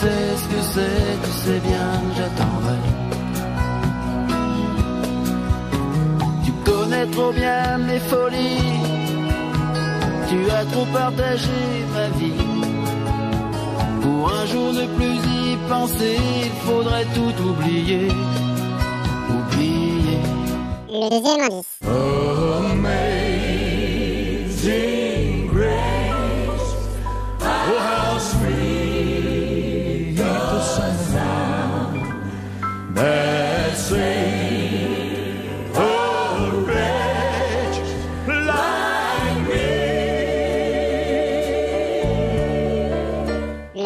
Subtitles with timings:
[0.00, 2.80] sais ce que c'est, tu sais bien que j'attendrai.
[6.44, 8.80] Tu connais trop bien mes folies,
[10.28, 11.60] tu as trop partagé
[11.94, 12.46] ma vie.
[14.02, 18.08] Pour un jour ne plus y penser, il faudrait tout oublier.
[19.36, 20.18] Oublier.
[20.88, 22.09] Le deuxième indice.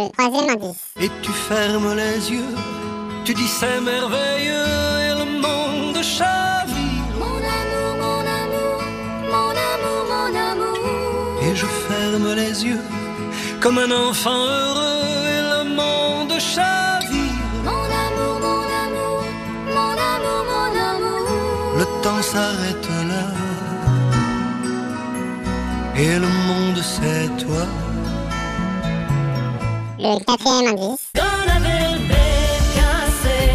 [0.05, 0.85] Le troisième indice.
[1.01, 2.55] Et tu fermes les yeux,
[3.25, 4.71] tu dis c'est merveilleux
[5.07, 7.05] et le monde chavire.
[7.19, 8.79] Mon amour, mon amour,
[9.35, 11.43] mon amour, mon amour.
[11.43, 12.85] Et je ferme les yeux
[13.61, 17.39] comme un enfant heureux et le monde chavire.
[17.69, 19.23] Mon amour, mon amour,
[19.77, 21.79] mon amour, mon amour.
[21.79, 23.25] Le temps s'arrête là
[25.97, 27.67] et le monde c'est toi.
[30.05, 31.09] Le quatrième indice.
[31.15, 33.55] Dans la dans dans dans.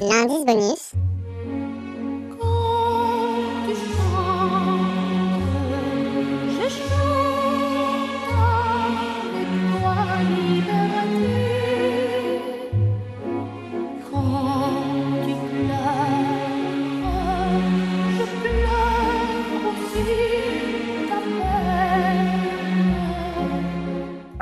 [0.00, 1.13] L'indice bonus.